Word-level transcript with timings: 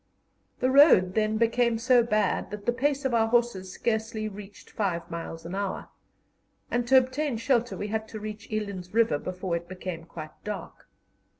The 0.61 0.71
road 0.71 1.13
then 1.13 1.37
became 1.37 1.77
so 1.77 2.01
bad 2.01 2.49
that 2.49 2.65
the 2.65 2.73
pace 2.73 3.05
of 3.05 3.13
our 3.13 3.27
horses 3.27 3.71
scarcely 3.71 4.27
reached 4.27 4.71
five 4.71 5.11
miles 5.11 5.45
an 5.45 5.53
hour, 5.53 5.89
and 6.71 6.87
to 6.87 6.97
obtain 6.97 7.37
shelter 7.37 7.77
we 7.77 7.89
had 7.89 8.07
to 8.07 8.19
reach 8.19 8.51
Eland's 8.51 8.95
River 8.95 9.19
before 9.19 9.55
it 9.55 9.67
became 9.69 10.05
quite 10.05 10.31
dark. 10.43 10.89